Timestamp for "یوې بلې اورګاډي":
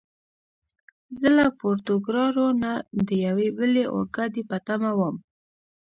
3.25-4.41